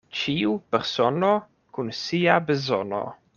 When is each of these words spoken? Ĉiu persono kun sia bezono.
Ĉiu 0.19 0.53
persono 0.75 1.29
kun 1.79 1.93
sia 1.99 2.39
bezono. 2.49 3.05